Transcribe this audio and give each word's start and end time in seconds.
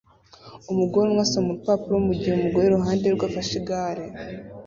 Umugore 0.71 1.05
umwe 1.07 1.21
asoma 1.25 1.47
urupapuro 1.49 1.95
mugihe 2.07 2.33
umugore 2.35 2.65
iruhande 2.67 3.05
rwe 3.15 3.25
afashe 3.29 3.53
igare 3.59 4.05